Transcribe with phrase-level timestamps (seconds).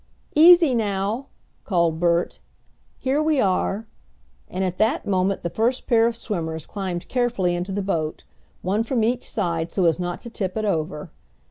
[0.33, 1.27] "Easy now!"
[1.63, 2.39] called Bert.
[3.03, 3.85] "Here we are,"
[4.49, 8.23] and at that moment the first pair of swimmers climbed carefully into the boat,
[8.63, 11.11] one from each side, so as not to tip it over.